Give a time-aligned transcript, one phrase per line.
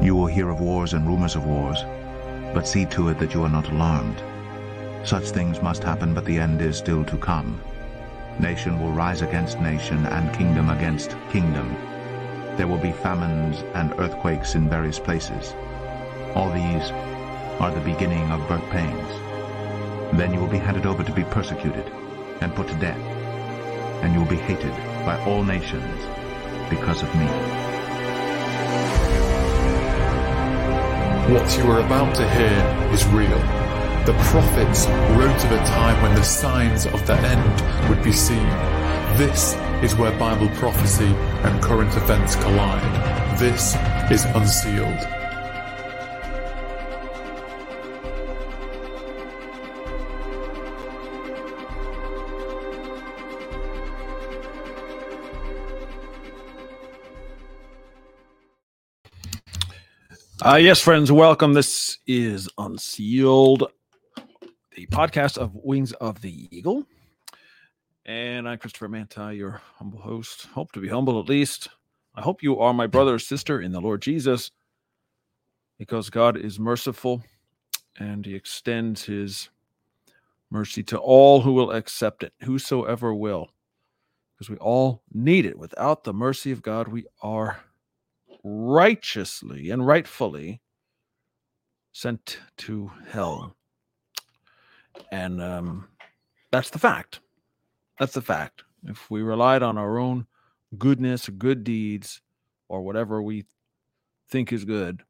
[0.00, 1.84] You will hear of wars and rumors of wars,
[2.54, 4.22] but see to it that you are not alarmed.
[5.04, 7.60] Such things must happen, but the end is still to come.
[8.38, 11.74] Nation will rise against nation, and kingdom against kingdom.
[12.56, 15.54] There will be famines and earthquakes in various places.
[16.34, 16.90] All these
[17.60, 19.08] are the beginning of birth pains.
[20.16, 21.90] Then you will be handed over to be persecuted
[22.40, 23.00] and put to death,
[24.02, 26.00] and you will be hated by all nations
[26.70, 27.67] because of me.
[31.28, 33.38] What you are about to hear is real.
[34.06, 38.48] The prophets wrote of a time when the signs of the end would be seen.
[39.18, 41.04] This is where Bible prophecy
[41.44, 43.38] and current events collide.
[43.38, 43.76] This
[44.10, 45.17] is Unsealed.
[60.48, 61.52] Uh, yes, friends, welcome.
[61.52, 63.70] This is Unsealed,
[64.74, 66.86] the podcast of Wings of the Eagle.
[68.06, 70.46] And I'm Christopher Mantei, your humble host.
[70.46, 71.68] Hope to be humble at least.
[72.14, 74.50] I hope you are my brother or sister in the Lord Jesus,
[75.78, 77.22] because God is merciful
[77.98, 79.50] and He extends His
[80.50, 83.50] mercy to all who will accept it, whosoever will,
[84.34, 85.58] because we all need it.
[85.58, 87.60] Without the mercy of God, we are
[88.48, 90.60] righteously and rightfully
[91.92, 93.54] sent to hell.
[95.12, 95.88] And um,
[96.50, 97.20] that's the fact.
[97.98, 98.64] That's the fact.
[98.84, 100.26] If we relied on our own
[100.78, 102.20] goodness, good deeds,
[102.68, 103.44] or whatever we
[104.30, 105.02] think is good,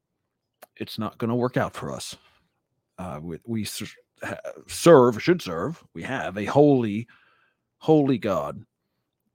[0.76, 2.16] it's not going to work out for us.
[2.98, 3.64] Uh, we, we
[4.66, 7.06] serve, should serve, we have a holy,
[7.78, 8.64] holy God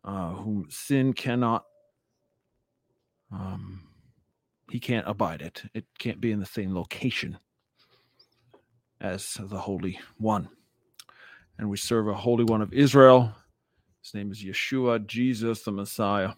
[0.03, 1.65] uh, whom sin cannot
[3.31, 3.81] um,
[4.69, 5.63] he can't abide it.
[5.73, 7.37] It can't be in the same location
[9.01, 10.49] as the Holy One.
[11.57, 13.33] And we serve a Holy One of Israel.
[14.01, 16.31] His name is Yeshua, Jesus, the Messiah.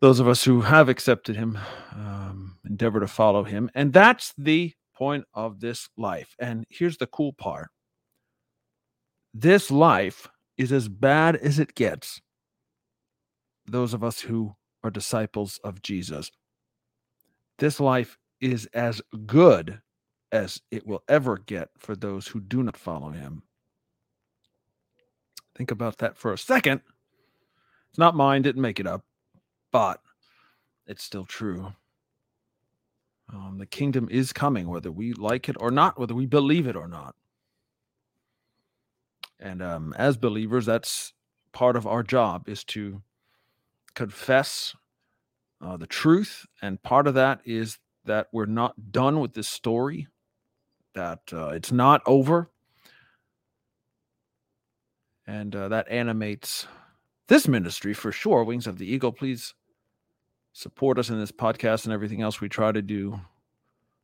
[0.00, 1.58] Those of us who have accepted him
[1.92, 3.70] um, endeavor to follow him.
[3.74, 6.34] And that's the point of this life.
[6.38, 7.68] And here's the cool part
[9.34, 12.20] this life is as bad as it gets.
[13.66, 16.30] Those of us who are disciples of Jesus.
[17.58, 19.80] This life is as good
[20.30, 23.42] as it will ever get for those who do not follow him.
[25.56, 26.82] Think about that for a second.
[27.90, 29.04] It's not mine, didn't make it up,
[29.72, 30.00] but
[30.86, 31.72] it's still true.
[33.32, 36.76] Um, the kingdom is coming, whether we like it or not, whether we believe it
[36.76, 37.14] or not.
[39.40, 41.12] And um, as believers, that's
[41.52, 43.02] part of our job is to
[43.94, 44.74] confess
[45.60, 46.46] uh, the truth.
[46.62, 50.08] And part of that is that we're not done with this story,
[50.94, 52.50] that uh, it's not over.
[55.26, 56.66] And uh, that animates
[57.26, 58.44] this ministry for sure.
[58.44, 59.54] Wings of the Eagle, please
[60.52, 63.20] support us in this podcast and everything else we try to do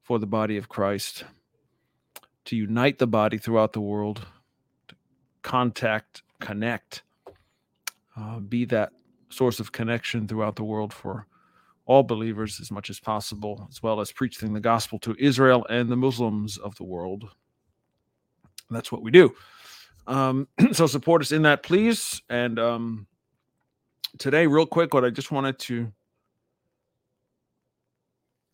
[0.02, 1.24] for the body of Christ,
[2.44, 4.26] to unite the body throughout the world,
[4.88, 4.94] to
[5.40, 7.02] contact, connect,
[8.14, 8.92] uh, be that
[9.30, 11.26] source of connection throughout the world for
[11.86, 15.88] all believers as much as possible, as well as preaching the gospel to Israel and
[15.88, 17.28] the Muslims of the world.
[18.70, 19.34] That's what we do.
[20.06, 22.22] Um, so support us in that, please.
[22.28, 23.06] And um,
[24.18, 25.92] today, real quick, what I just wanted to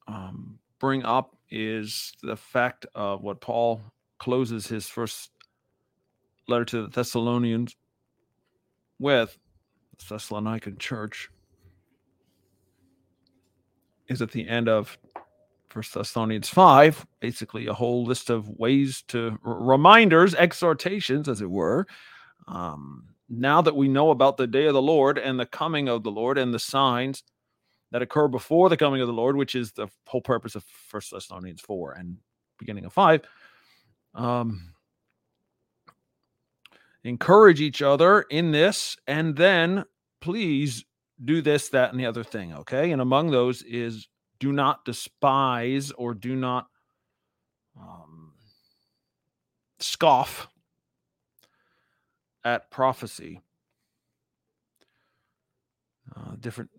[0.09, 3.81] um, bring up is the fact of what Paul
[4.19, 5.31] closes his first
[6.49, 7.77] letter to the Thessalonians
[8.99, 9.39] with,
[9.99, 11.31] the Thessalonican church
[14.11, 14.99] is at the end of
[15.69, 21.87] First Thessalonians 5, basically a whole list of ways to reminders, exhortations, as it were.
[22.49, 26.03] Um, now that we know about the day of the Lord and the coming of
[26.03, 27.23] the Lord and the signs
[27.93, 31.13] that occur before the coming of the Lord, which is the whole purpose of First
[31.13, 32.17] Thessalonians 4 and
[32.59, 33.23] beginning of 5,
[34.15, 34.75] um,
[37.05, 39.85] encourage each other in this, and then
[40.21, 40.85] please
[41.25, 42.53] do this, that, and the other thing.
[42.55, 42.93] Okay.
[42.93, 44.09] And among those is
[44.39, 46.67] do not despise or do not
[47.79, 48.33] um,
[49.79, 50.49] scoff
[52.45, 53.41] at prophecy.
[56.17, 56.71] Uh, different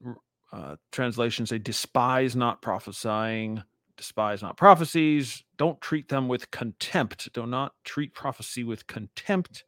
[0.52, 3.64] uh, translations say despise not prophesying,
[3.96, 5.44] despise not prophecies.
[5.58, 7.32] Don't treat them with contempt.
[7.34, 9.64] Do not treat prophecy with contempt.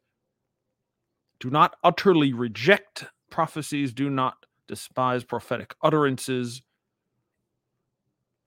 [1.40, 3.92] Do not utterly reject prophecies.
[3.92, 6.62] Do not despise prophetic utterances.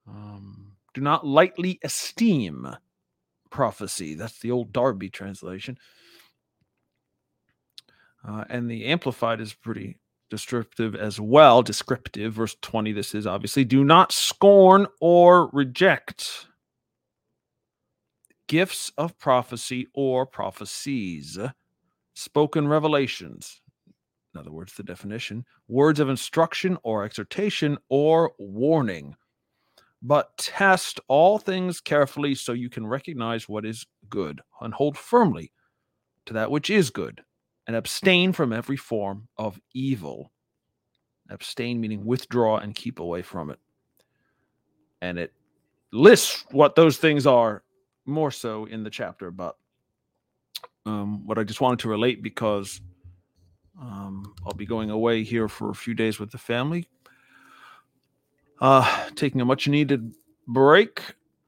[0.08, 2.68] Um, do not lightly esteem
[3.50, 4.16] prophecy.
[4.16, 5.78] That's the old Darby translation.
[8.28, 9.98] Uh, and the Amplified is pretty
[10.30, 11.62] descriptive as well.
[11.62, 16.48] Descriptive, verse 20, this is obviously do not scorn or reject
[18.48, 21.38] gifts of prophecy or prophecies,
[22.16, 23.62] spoken revelations.
[24.38, 29.16] In other words, the definition words of instruction or exhortation or warning.
[30.04, 35.52] But test all things carefully so you can recognize what is good and hold firmly
[36.28, 37.24] to that which is good
[37.66, 40.32] and abstain from every form of evil.
[41.32, 43.60] Abstain meaning withdraw and keep away from it.
[45.02, 45.34] And it
[45.92, 47.64] lists what those things are
[48.06, 49.56] more so in the chapter, but
[50.86, 52.80] um, what I just wanted to relate because
[54.46, 56.88] I'll be going away here for a few days with the family,
[58.62, 60.14] uh, taking a much needed
[60.48, 61.02] break,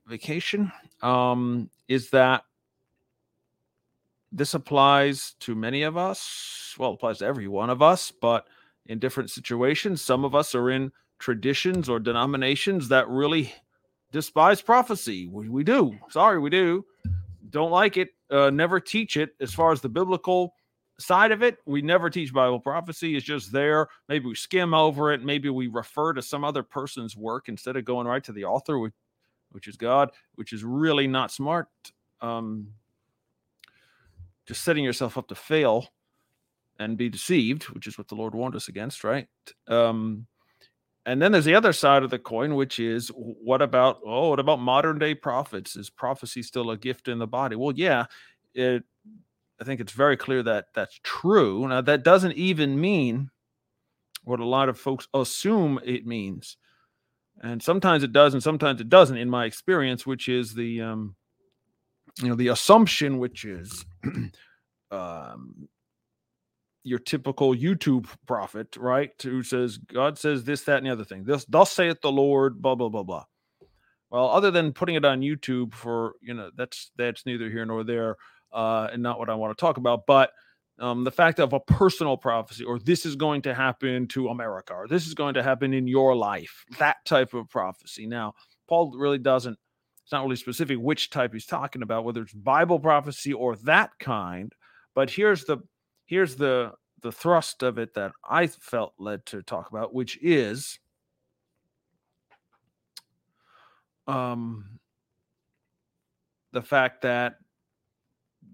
[0.08, 0.72] vacation,
[1.02, 2.44] um, is that
[4.32, 6.76] this applies to many of us.
[6.78, 8.48] Well, applies to every one of us, but
[8.86, 10.02] in different situations.
[10.02, 13.54] Some of us are in traditions or denominations that really
[14.12, 15.28] despise prophecy.
[15.28, 15.98] We, we do.
[16.10, 16.86] Sorry, we do.
[17.50, 18.10] Don't like it.
[18.30, 20.54] Uh, never teach it as far as the biblical
[21.00, 21.58] side of it.
[21.66, 23.16] We never teach Bible prophecy.
[23.16, 23.88] It's just there.
[24.08, 25.24] Maybe we skim over it.
[25.24, 28.78] Maybe we refer to some other person's work instead of going right to the author,
[28.78, 28.94] which,
[29.52, 31.68] which is God, which is really not smart.
[32.22, 32.68] Um,
[34.46, 35.88] just setting yourself up to fail
[36.80, 39.28] and be deceived, which is what the Lord warned us against, right?
[39.68, 40.28] Um,
[41.06, 44.40] and then there's the other side of the coin, which is what about oh, what
[44.40, 45.76] about modern day prophets?
[45.76, 47.56] Is prophecy still a gift in the body?
[47.56, 48.06] Well, yeah,
[48.54, 48.84] it.
[49.60, 51.68] I think it's very clear that that's true.
[51.68, 53.30] Now, that doesn't even mean
[54.24, 56.58] what a lot of folks assume it means,
[57.42, 59.18] and sometimes it does, and sometimes it doesn't.
[59.18, 61.16] In my experience, which is the um,
[62.22, 63.86] you know the assumption which is
[64.92, 65.68] um,
[66.84, 69.12] your typical YouTube prophet, right?
[69.22, 71.24] Who says God says this, that, and the other thing.
[71.24, 73.26] This, thus saith the Lord, blah blah blah blah.
[74.10, 77.84] Well, other than putting it on YouTube for you know that's that's neither here nor
[77.84, 78.16] there,
[78.52, 80.06] uh, and not what I want to talk about.
[80.06, 80.32] But
[80.80, 84.74] um, the fact of a personal prophecy, or this is going to happen to America,
[84.74, 88.08] or this is going to happen in your life, that type of prophecy.
[88.08, 88.34] Now,
[88.68, 89.58] Paul really doesn't
[90.10, 93.92] it's not really specific which type he's talking about, whether it's Bible prophecy or that
[94.00, 94.52] kind.
[94.96, 95.60] But here's the
[96.08, 96.72] here's the
[97.04, 100.80] the thrust of it that I felt led to talk about, which is
[104.08, 104.80] um,
[106.54, 107.36] the fact that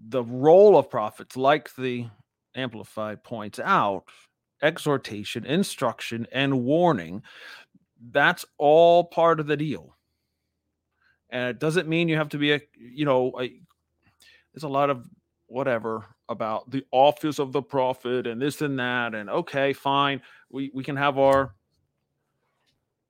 [0.08, 2.06] the role of prophets, like the
[2.54, 4.04] Amplified points out,
[4.62, 7.22] exhortation, instruction, and warning,
[8.10, 9.94] that's all part of the deal.
[11.28, 13.52] And it doesn't mean you have to be a you know a,
[14.54, 15.06] there's a lot of
[15.48, 20.20] whatever about the office of the prophet and this and that and okay fine
[20.50, 21.54] we we can have our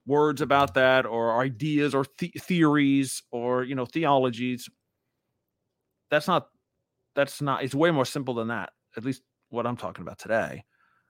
[0.06, 4.68] words about that or ideas or th- theories or you know theologies.
[6.10, 6.48] That's not
[7.16, 10.64] that's not it's way more simple than that at least what i'm talking about today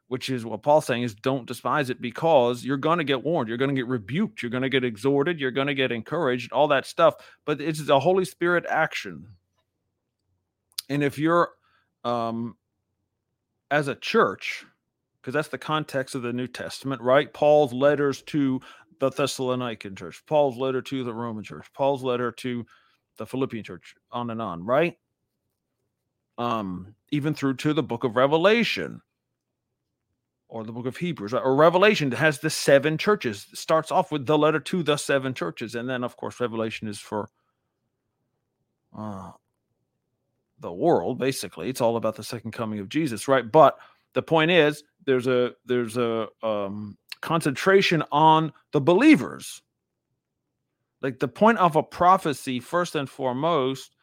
[0.08, 3.48] which is what Paul's saying is don't despise it because you're going to get warned,
[3.48, 6.52] you're going to get rebuked, you're going to get exhorted, you're going to get encouraged,
[6.52, 7.14] all that stuff.
[7.44, 9.26] But it's a Holy Spirit action.
[10.88, 11.50] And if you're,
[12.04, 12.56] um,
[13.70, 14.64] as a church,
[15.20, 17.32] because that's the context of the New Testament, right?
[17.32, 18.60] Paul's letters to
[19.00, 22.64] the Thessalonican church, Paul's letter to the Roman church, Paul's letter to
[23.18, 24.96] the Philippian church, on and on, right?
[26.38, 29.00] Um, even through to the book of Revelation
[30.48, 33.46] or the book of Hebrews or Revelation has the seven churches.
[33.52, 36.88] It starts off with the letter to the seven churches, and then of course Revelation
[36.88, 37.28] is for
[38.96, 39.32] uh,
[40.60, 41.18] the world.
[41.18, 43.50] Basically, it's all about the second coming of Jesus, right?
[43.50, 43.78] But
[44.14, 49.62] the point is, there's a there's a um, concentration on the believers.
[51.02, 53.95] Like the point of a prophecy, first and foremost,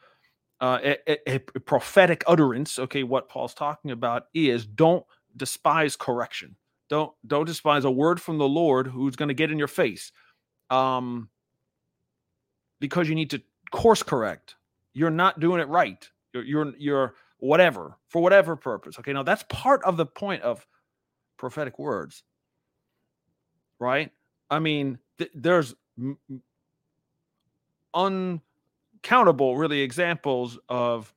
[0.64, 2.78] uh, a, a, prophetic utterance.
[2.78, 5.04] Okay, what Paul's talking about is don't
[5.36, 6.56] despise correction.
[6.88, 10.10] Don't don't despise a word from the Lord who's going to get in your face.
[10.70, 11.28] Um
[12.80, 13.42] because you need to
[13.72, 14.54] course correct.
[14.94, 16.08] You're not doing it right.
[16.32, 18.98] You're you're, you're whatever for whatever purpose.
[18.98, 20.66] Okay, now that's part of the point of
[21.36, 22.22] prophetic words.
[23.78, 24.12] Right?
[24.50, 26.18] I mean, th- there's m-
[29.04, 31.14] countable really examples of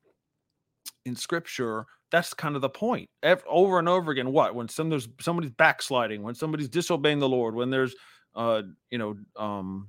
[1.05, 3.09] in scripture that's kind of the point.
[3.47, 4.55] Over and over again what?
[4.55, 7.95] When some there's somebody's backsliding when somebody's disobeying the lord when there's
[8.35, 9.87] uh you know um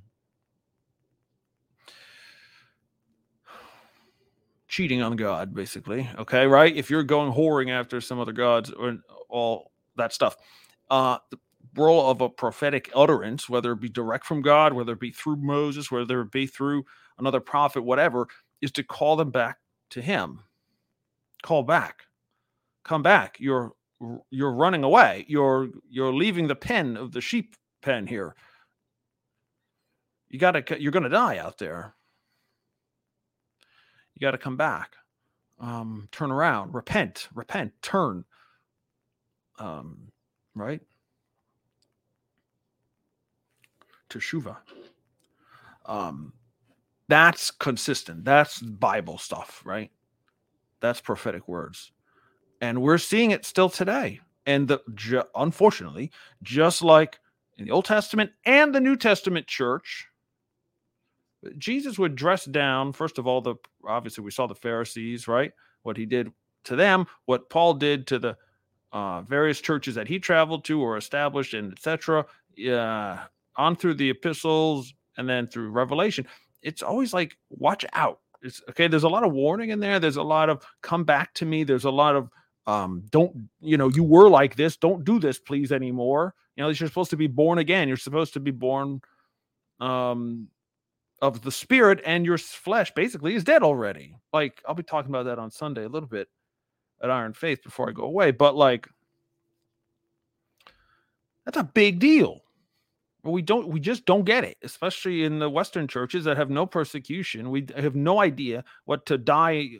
[4.66, 6.74] cheating on god basically okay right?
[6.76, 10.36] If you're going whoring after some other gods or all that stuff.
[10.90, 11.38] Uh the
[11.76, 15.36] role of a prophetic utterance whether it be direct from god whether it be through
[15.36, 16.82] moses whether it be through
[17.18, 18.28] another prophet, whatever,
[18.60, 19.58] is to call them back
[19.90, 20.40] to Him.
[21.42, 22.04] Call back,
[22.84, 23.36] come back.
[23.38, 23.72] You're
[24.30, 25.24] you're running away.
[25.28, 28.34] You're you're leaving the pen of the sheep pen here.
[30.28, 31.94] You got to you're to die out there.
[34.14, 34.96] You got to come back.
[35.60, 38.24] Um, turn around, repent, repent, turn.
[39.58, 40.12] Um,
[40.54, 40.80] right?
[44.08, 44.56] Teshuva.
[45.86, 46.32] Um,
[47.08, 48.24] that's consistent.
[48.24, 49.90] That's Bible stuff, right?
[50.80, 51.92] That's prophetic words
[52.60, 54.20] and we're seeing it still today.
[54.46, 56.10] And the ju- unfortunately,
[56.42, 57.18] just like
[57.58, 60.08] in the Old Testament and the New Testament church,
[61.58, 62.92] Jesus would dress down.
[62.92, 65.52] First of all, the obviously we saw the Pharisees, right?
[65.82, 66.32] What he did
[66.64, 68.36] to them, what Paul did to the
[68.92, 72.24] uh, various churches that he traveled to or established, and etc.
[72.66, 73.18] Uh,
[73.56, 76.26] on through the epistles and then through Revelation,
[76.62, 78.20] it's always like watch out.
[78.42, 78.86] It's okay.
[78.86, 79.98] There's a lot of warning in there.
[79.98, 81.64] There's a lot of come back to me.
[81.64, 82.30] There's a lot of
[82.68, 86.68] um, don't you know you were like this don't do this please anymore you know
[86.68, 89.00] you're supposed to be born again you're supposed to be born
[89.80, 90.48] um
[91.22, 95.24] of the spirit and your flesh basically is dead already like i'll be talking about
[95.24, 96.28] that on sunday a little bit
[97.02, 98.86] at iron faith before i go away but like
[101.46, 102.42] that's a big deal
[103.24, 106.64] we don't we just don't get it especially in the western churches that have no
[106.64, 109.70] persecution we have no idea what to die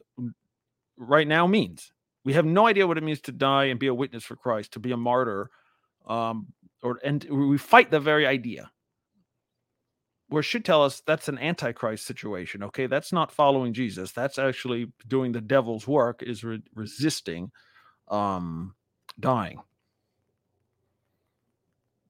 [0.96, 1.92] right now means
[2.28, 4.72] we have no idea what it means to die and be a witness for Christ,
[4.72, 5.50] to be a martyr,
[6.06, 6.48] um,
[6.82, 8.70] or and we fight the very idea.
[10.28, 12.62] Where should tell us that's an antichrist situation.
[12.64, 14.12] Okay, that's not following Jesus.
[14.12, 16.22] That's actually doing the devil's work.
[16.22, 17.50] Is re- resisting,
[18.08, 18.74] um,
[19.18, 19.60] dying.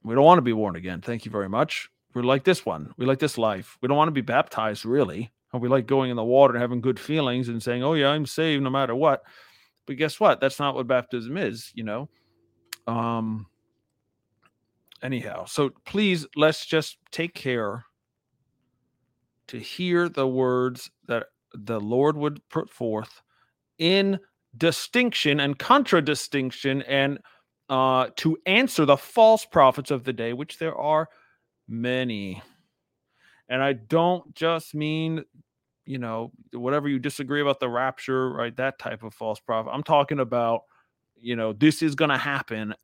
[0.03, 1.01] We don't want to be born again.
[1.01, 1.91] Thank you very much.
[2.15, 2.93] We like this one.
[2.97, 3.77] We like this life.
[3.81, 5.31] We don't want to be baptized, really.
[5.53, 8.09] And we like going in the water and having good feelings and saying, "Oh yeah,
[8.09, 9.23] I'm saved no matter what."
[9.87, 10.41] But guess what?
[10.41, 12.09] That's not what baptism is, you know.
[12.87, 13.47] Um
[15.03, 17.85] anyhow, so please let's just take care
[19.49, 23.23] to hear the words that the Lord would put forth
[23.79, 24.19] in
[24.57, 27.19] distinction and contradistinction and
[27.69, 31.09] uh, to answer the false prophets of the day, which there are
[31.69, 32.43] many.
[33.49, 35.25] And I don't just mean
[35.89, 38.55] you know, whatever you disagree about the rapture, right?
[38.57, 39.71] That type of false prophet.
[39.71, 40.65] I'm talking about,
[41.17, 42.75] you know, this is going to happen.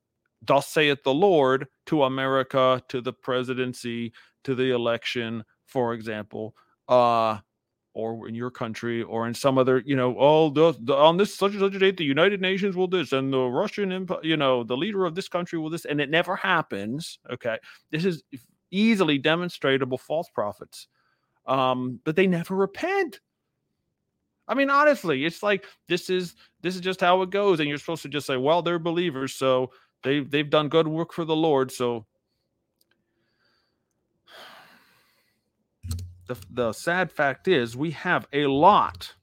[0.40, 4.14] Thus saith the Lord to America, to the presidency,
[4.44, 6.56] to the election, for example,
[6.88, 7.38] uh,
[7.94, 11.34] or in your country, or in some other, you know, all the, the, on this
[11.34, 14.36] such and such a date, the United Nations will this, and the Russian, Empire, you
[14.36, 17.18] know, the leader of this country will this, and it never happens.
[17.32, 17.56] Okay,
[17.90, 18.22] this is
[18.70, 20.88] easily demonstrable false prophets
[21.46, 23.20] um, but they never repent.
[24.46, 27.78] I mean, honestly, it's like this is this is just how it goes, and you're
[27.78, 29.70] supposed to just say, "Well, they're believers, so
[30.02, 32.06] they they've done good work for the Lord." So
[36.26, 39.14] the the sad fact is, we have a lot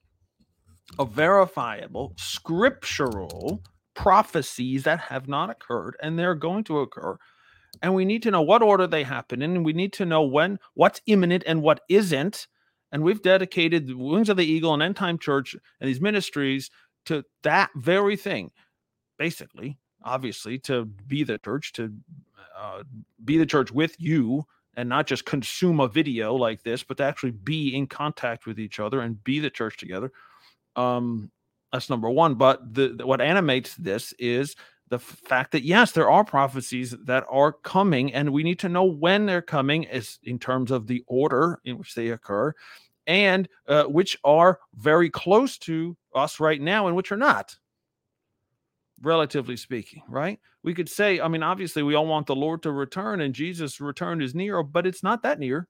[0.99, 3.61] of verifiable scriptural
[3.93, 7.17] prophecies that have not occurred, and they're going to occur
[7.81, 10.21] and we need to know what order they happen in and we need to know
[10.21, 12.47] when what's imminent and what isn't
[12.91, 16.69] and we've dedicated the wings of the eagle and end time church and these ministries
[17.05, 18.51] to that very thing
[19.17, 21.93] basically obviously to be the church to
[22.57, 22.83] uh,
[23.23, 24.43] be the church with you
[24.75, 28.59] and not just consume a video like this but to actually be in contact with
[28.59, 30.11] each other and be the church together
[30.75, 31.31] um
[31.71, 32.35] that's number one.
[32.35, 34.55] But the, the what animates this is
[34.89, 38.83] the fact that yes there are prophecies that are coming and we need to know
[38.83, 42.53] when they're coming as in terms of the order in which they occur
[43.07, 47.55] and uh, which are very close to us right now and which are not
[49.01, 52.71] relatively speaking right we could say i mean obviously we all want the lord to
[52.71, 55.67] return and jesus return is near but it's not that near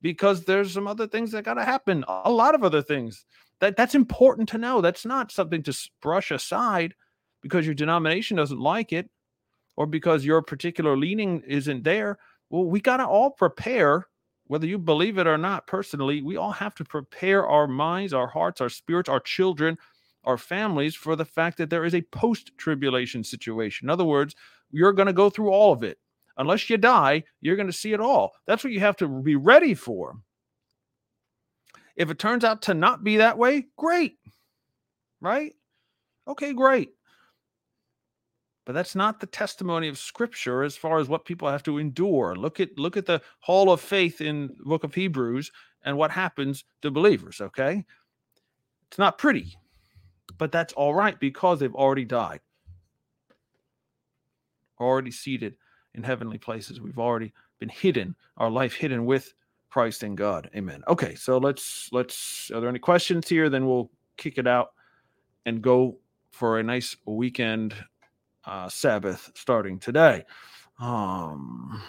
[0.00, 3.24] because there's some other things that got to happen a lot of other things
[3.60, 6.94] that that's important to know that's not something to brush aside
[7.42, 9.08] because your denomination doesn't like it
[9.76, 12.18] or because your particular leaning isn't there.
[12.50, 14.06] Well, we got to all prepare,
[14.46, 18.26] whether you believe it or not personally, we all have to prepare our minds, our
[18.26, 19.78] hearts, our spirits, our children,
[20.24, 23.86] our families for the fact that there is a post tribulation situation.
[23.86, 24.34] In other words,
[24.70, 25.98] you're going to go through all of it.
[26.38, 28.32] Unless you die, you're going to see it all.
[28.46, 30.16] That's what you have to be ready for.
[31.96, 34.16] If it turns out to not be that way, great.
[35.20, 35.52] right?
[36.26, 36.90] Okay, great.
[38.64, 42.36] But that's not the testimony of scripture as far as what people have to endure.
[42.36, 45.50] Look at look at the hall of faith in the book of Hebrews
[45.84, 47.84] and what happens to believers, okay?
[48.88, 49.56] It's not pretty,
[50.38, 52.40] but that's all right because they've already died.
[54.80, 55.56] Already seated
[55.94, 56.80] in heavenly places.
[56.80, 59.32] We've already been hidden, our life hidden with
[59.70, 60.50] Christ in God.
[60.56, 60.82] Amen.
[60.88, 63.48] Okay, so let's let's are there any questions here?
[63.48, 64.72] Then we'll kick it out
[65.46, 65.98] and go
[66.30, 67.74] for a nice weekend
[68.44, 70.24] uh, Sabbath starting today.
[70.78, 71.80] Um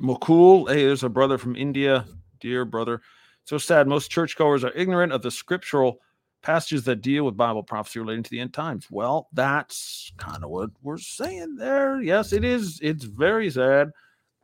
[0.00, 2.04] Mukul, hey, there's a brother from India,
[2.40, 3.00] dear brother.
[3.44, 3.86] So sad.
[3.86, 6.00] Most churchgoers are ignorant of the scriptural
[6.44, 8.86] passages that deal with Bible prophecy relating to the end times.
[8.90, 12.02] Well, that's kind of what we're saying there.
[12.02, 12.78] Yes, it is.
[12.82, 13.90] It's very sad.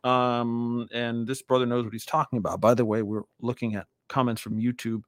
[0.03, 2.61] Um, and this brother knows what he's talking about.
[2.61, 5.03] By the way, we're looking at comments from YouTube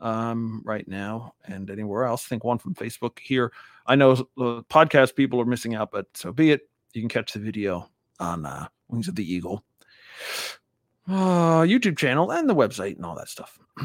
[0.00, 2.26] um, right now and anywhere else.
[2.26, 3.52] I think one from Facebook here.
[3.86, 6.68] I know the podcast people are missing out, but so be it.
[6.92, 9.64] You can catch the video on uh, Wings of the Eagle
[11.08, 13.58] uh, YouTube channel and the website and all that stuff.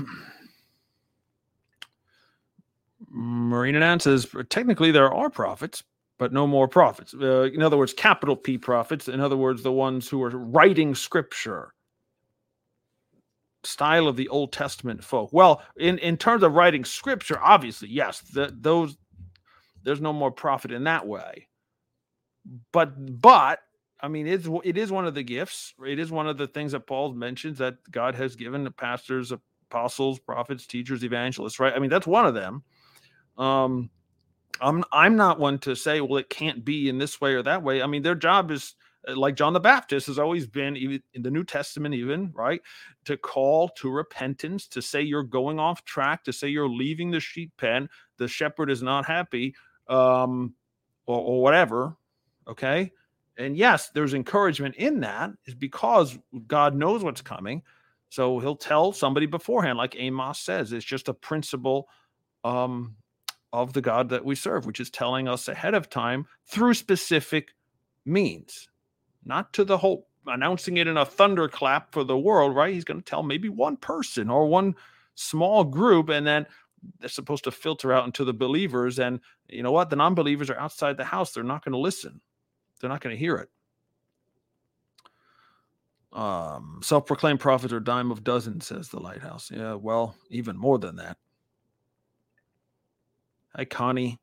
[3.10, 5.84] Marina Nan says technically there are prophets,
[6.18, 7.14] but no more prophets.
[7.14, 9.08] Uh, in other words, capital P prophets.
[9.08, 11.74] In other words, the ones who are writing scripture.
[13.64, 15.32] Style of the Old Testament folk.
[15.34, 18.98] Well, in, in terms of writing scripture, obviously, yes, the, those
[19.84, 21.48] there's no more profit in that way.
[22.72, 23.60] But but
[24.00, 25.74] I mean, it's it is one of the gifts.
[25.86, 29.34] It is one of the things that Paul mentions that God has given the pastors,
[29.70, 31.60] apostles, prophets, teachers, evangelists.
[31.60, 31.74] Right?
[31.74, 32.64] I mean, that's one of them.
[33.38, 33.90] Um,
[34.60, 37.64] I'm I'm not one to say, well, it can't be in this way or that
[37.64, 37.82] way.
[37.82, 38.76] I mean, their job is
[39.08, 42.62] uh, like John the Baptist has always been, even in the New Testament, even right,
[43.06, 47.20] to call to repentance, to say you're going off track, to say you're leaving the
[47.20, 49.56] sheep pen, the shepherd is not happy,
[49.88, 50.54] um,
[51.06, 51.96] or, or whatever.
[52.48, 52.92] Okay,
[53.38, 57.62] and yes, there's encouragement in that, is because God knows what's coming.
[58.10, 61.90] So he'll tell somebody beforehand, like Amos says, it's just a principle
[62.46, 62.96] um,
[63.54, 67.54] of the God that we serve, which is telling us ahead of time through specific
[68.06, 68.68] means,
[69.26, 72.74] not to the whole announcing it in a thunderclap for the world, right?
[72.74, 74.76] He's going to tell maybe one person or one
[75.16, 76.46] small group, and then
[77.00, 79.00] they're supposed to filter out into the believers.
[79.00, 79.90] And you know what?
[79.90, 82.20] The non believers are outside the house, they're not going to listen
[82.80, 83.50] they're not going to hear it.
[86.14, 89.52] Um, self-proclaimed prophets are dime of dozen, says the lighthouse.
[89.54, 91.18] Yeah, well, even more than that.
[93.58, 94.20] Hi, Connie.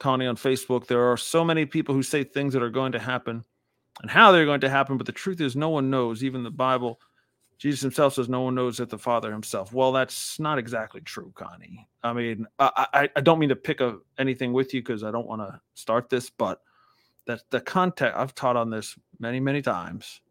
[0.00, 0.86] Connie on Facebook.
[0.86, 3.44] There are so many people who say things that are going to happen
[4.02, 6.24] and how they're going to happen, but the truth is, no one knows.
[6.24, 6.98] Even the Bible,
[7.58, 9.72] Jesus himself says, no one knows that the Father himself.
[9.72, 11.86] Well, that's not exactly true, Connie.
[12.02, 15.10] I mean, I, I, I don't mean to pick a, anything with you because I
[15.10, 16.62] don't want to start this, but
[17.26, 20.22] that the context I've taught on this many, many times.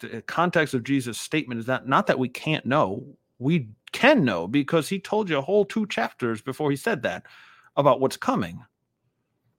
[0.00, 3.06] The context of Jesus' statement is that not that we can't know,
[3.42, 7.24] we can know because he told you a whole two chapters before he said that
[7.76, 8.64] about what's coming.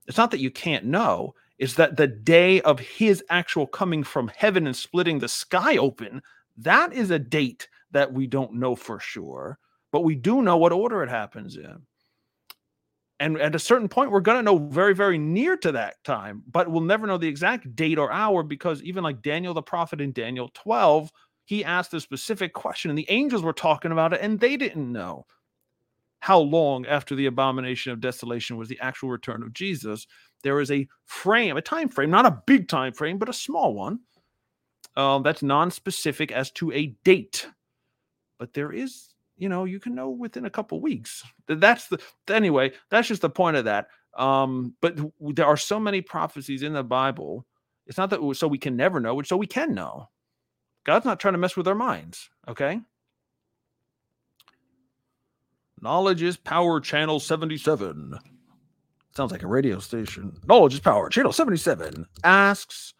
[0.08, 4.32] It's not that you can't know, it's that the day of his actual coming from
[4.36, 6.22] heaven and splitting the sky open,
[6.58, 9.60] that is a date that we don't know for sure,
[9.91, 11.84] but we do know what order it happens in
[13.24, 16.43] and at a certain point we're going to know very very near to that time
[16.52, 20.02] but we'll never know the exact date or hour because even like daniel the prophet
[20.02, 21.12] in daniel 12
[21.45, 24.91] he asked a specific question and the angels were talking about it and they didn't
[24.91, 25.25] know
[26.19, 30.08] how long after the abomination of desolation was the actual return of jesus.
[30.43, 33.73] There is a frame a time frame not a big time frame but a small
[33.73, 33.99] one
[34.95, 37.47] uh, that's non-specific as to a date.
[38.39, 41.23] But there is you know you can know within a couple weeks.
[41.47, 43.88] That's the anyway that's just the point of that.
[44.17, 47.45] Um but there are so many prophecies in the bible.
[47.86, 50.10] It's not that so we can never know it's so we can know
[50.86, 52.80] god's not trying to mess with our minds okay
[55.82, 58.17] knowledge is power channel 77
[59.15, 62.93] sounds like a radio station knowledge is power channel 77 asks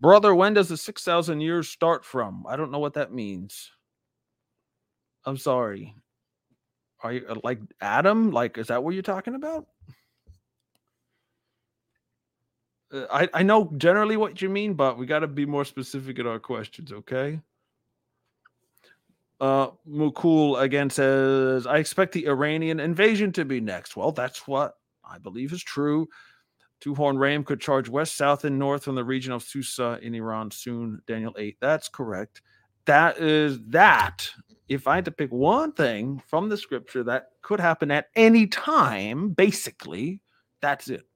[0.00, 3.70] brother when does the 6000 years start from i don't know what that means
[5.24, 5.94] I'm sorry.
[7.02, 8.30] Are you uh, like Adam?
[8.30, 9.66] Like, is that what you're talking about?
[9.88, 9.92] Uh,
[12.92, 16.26] I, I know generally what you mean, but we got to be more specific in
[16.26, 17.40] our questions, okay?
[19.40, 23.96] Uh, Mukul again says, I expect the Iranian invasion to be next.
[23.96, 26.08] Well, that's what I believe is true.
[26.80, 30.14] Two Horn Ram could charge west, south, and north from the region of Susa in
[30.14, 31.00] Iran soon.
[31.06, 31.56] Daniel 8.
[31.60, 32.42] That's correct
[32.86, 34.28] that is that.
[34.68, 38.46] If I had to pick one thing from the scripture that could happen at any
[38.46, 40.20] time, basically,
[40.60, 41.06] that's it.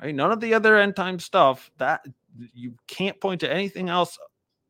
[0.00, 0.14] Right?
[0.14, 2.04] None of the other end time stuff that
[2.52, 4.18] you can't point to anything else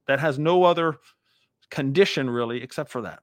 [0.06, 0.96] that has no other
[1.70, 3.20] condition really except for that.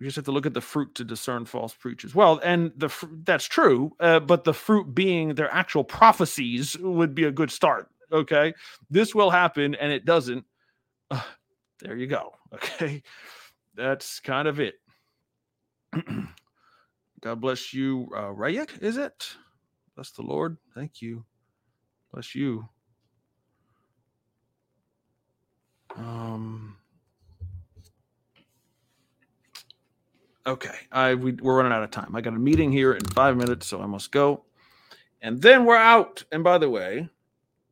[0.00, 2.14] We just have to look at the fruit to discern false preachers.
[2.14, 2.88] Well, and the
[3.24, 7.88] that's true, uh, but the fruit being their actual prophecies would be a good start.
[8.10, 8.54] Okay,
[8.88, 10.44] this will happen, and it doesn't.
[11.10, 11.22] Uh,
[11.80, 12.32] there you go.
[12.52, 13.04] Okay,
[13.76, 14.74] that's kind of it.
[17.20, 18.82] God bless you, uh, Rayek.
[18.82, 19.36] Is it?
[19.94, 20.56] Bless the Lord.
[20.74, 21.24] Thank you.
[22.12, 22.68] Bless you.
[25.96, 26.76] Um.
[30.46, 32.16] Okay, I we, we're running out of time.
[32.16, 34.44] I got a meeting here in five minutes, so I must go.
[35.22, 36.24] And then we're out.
[36.32, 37.08] And by the way,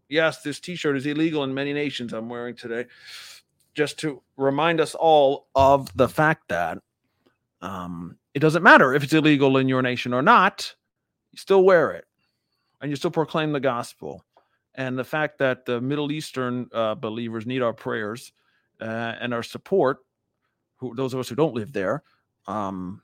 [0.09, 2.13] yes, this T-shirt is illegal in many nations.
[2.13, 2.87] I'm wearing today,
[3.75, 6.79] just to remind us all of the fact that
[7.63, 10.73] um, it doesn't matter if it's illegal in your nation or not.
[11.33, 12.05] You still wear it,
[12.81, 14.25] and you still proclaim the gospel.
[14.77, 18.31] And the fact that the Middle Eastern uh, believers need our prayers
[18.81, 18.85] uh,
[19.21, 19.99] and our support,
[20.77, 22.05] who, those of us who don't live there,
[22.47, 23.03] um,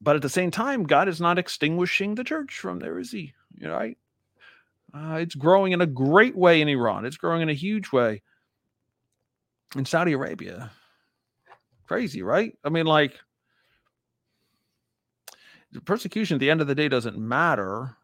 [0.00, 3.34] but at the same time, God is not extinguishing the church from there, is He?
[3.58, 3.98] You know, right?
[4.94, 7.04] Uh, it's growing in a great way in Iran.
[7.04, 8.22] It's growing in a huge way
[9.76, 10.70] in Saudi Arabia.
[11.86, 12.56] Crazy, right?
[12.64, 13.20] I mean, like
[15.84, 17.96] persecution at the end of the day doesn't matter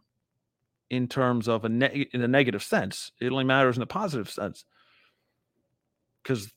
[0.91, 3.13] in terms of a ne- in a negative sense.
[3.21, 4.65] It only matters in a positive sense
[6.23, 6.53] because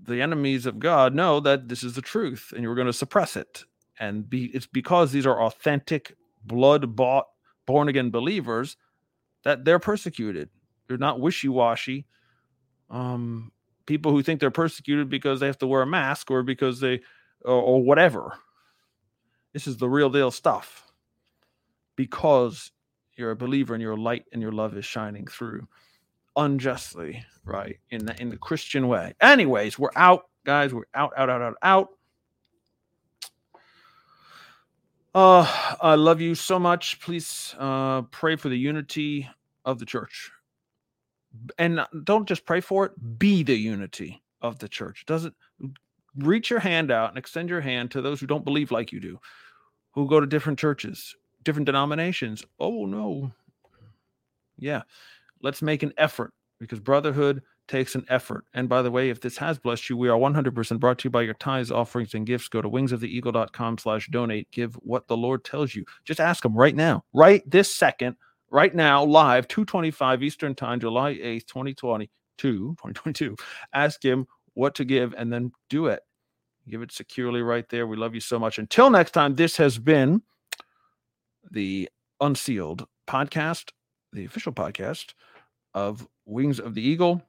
[0.00, 3.36] the enemies of God know that this is the truth and you're going to suppress
[3.36, 3.64] it.
[4.00, 7.26] And be, it's because these are authentic, blood bought,
[7.66, 8.76] born again believers
[9.44, 10.50] that they're persecuted.
[10.86, 12.06] They're not wishy washy.
[12.90, 13.52] Um,
[13.86, 17.00] people who think they're persecuted because they have to wear a mask or because they,
[17.44, 18.38] or, or whatever.
[19.52, 20.84] This is the real deal stuff
[21.96, 22.70] because
[23.16, 25.66] you're a believer and your light and your love is shining through
[26.36, 27.78] unjustly, right?
[27.90, 29.14] In the in the Christian way.
[29.20, 30.72] Anyways, we're out, guys.
[30.72, 31.88] We're out, out, out, out, out.
[35.14, 37.00] Uh, I love you so much.
[37.00, 39.28] Please uh, pray for the unity
[39.64, 40.30] of the church,
[41.58, 42.92] and don't just pray for it.
[43.18, 45.04] Be the unity of the church.
[45.06, 45.34] Doesn't
[46.16, 49.00] reach your hand out and extend your hand to those who don't believe like you
[49.00, 49.18] do,
[49.92, 52.44] who go to different churches, different denominations.
[52.58, 53.32] Oh no,
[54.56, 54.82] yeah,
[55.42, 58.44] let's make an effort because brotherhood takes an effort.
[58.54, 61.10] And by the way, if this has blessed you, we are 100% brought to you
[61.10, 62.48] by your tithes, offerings, and gifts.
[62.48, 64.50] Go to wingsoftheeagle.com slash donate.
[64.50, 65.84] Give what the Lord tells you.
[66.04, 68.16] Just ask him right now, right this second,
[68.50, 73.36] right now, live, 225 Eastern Time, July 8th, 2022, 2022.
[73.74, 74.26] Ask him
[74.58, 76.02] what to give and then do it.
[76.68, 77.86] Give it securely right there.
[77.86, 78.58] We love you so much.
[78.58, 80.22] Until next time, this has been
[81.48, 81.88] the
[82.20, 83.70] Unsealed podcast,
[84.12, 85.14] the official podcast
[85.74, 87.22] of Wings of the Eagle.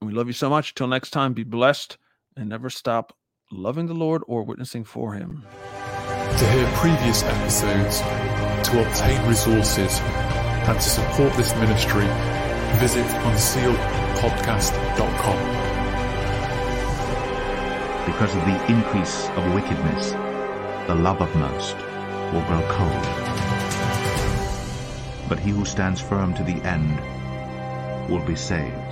[0.00, 0.74] We love you so much.
[0.74, 1.98] Till next time, be blessed
[2.34, 3.14] and never stop
[3.52, 5.44] loving the Lord or witnessing for Him.
[5.50, 8.00] To hear previous episodes,
[8.70, 12.06] to obtain resources, and to support this ministry,
[12.80, 15.65] visit unsealedpodcast.com.
[18.06, 20.12] Because of the increase of wickedness,
[20.86, 21.76] the love of most
[22.32, 23.04] will grow cold.
[25.28, 27.00] But he who stands firm to the end
[28.08, 28.85] will be saved.